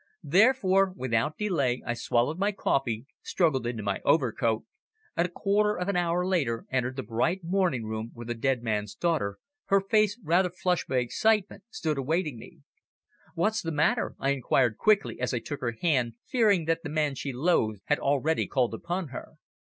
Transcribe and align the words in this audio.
Therefore 0.23 0.93
without 0.97 1.37
delay 1.37 1.83
I 1.85 1.93
swallowed 1.93 2.39
my 2.39 2.51
coffee, 2.51 3.05
struggled 3.21 3.67
into 3.67 3.83
my 3.83 4.01
overcoat, 4.03 4.63
and 5.15 5.27
a 5.27 5.31
quarter 5.31 5.77
of 5.77 5.89
an 5.89 5.95
hour 5.95 6.25
later 6.25 6.65
entered 6.71 6.95
the 6.95 7.03
bright 7.03 7.43
morning 7.43 7.85
room 7.85 8.09
where 8.15 8.25
the 8.25 8.33
dead 8.33 8.63
man's 8.63 8.95
daughter, 8.95 9.37
her 9.65 9.79
face 9.79 10.19
rather 10.23 10.49
flushed 10.49 10.87
by 10.87 10.97
excitement, 10.97 11.65
stood 11.69 11.99
awaiting 11.99 12.39
me. 12.39 12.61
"What's 13.35 13.61
the 13.61 13.71
matter?" 13.71 14.15
I 14.17 14.31
inquired 14.31 14.79
quickly 14.79 15.19
as 15.21 15.35
I 15.35 15.39
took 15.39 15.61
her 15.61 15.77
hand, 15.79 16.13
fearing 16.25 16.65
that 16.65 16.81
the 16.81 16.89
man 16.89 17.13
she 17.13 17.31
loathed 17.31 17.81
had 17.85 17.99
already 17.99 18.47
called 18.47 18.73
upon 18.73 19.09
her. 19.09 19.33